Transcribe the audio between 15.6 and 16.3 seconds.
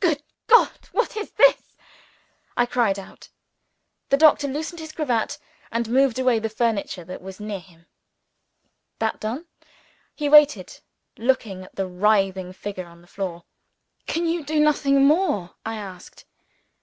I asked.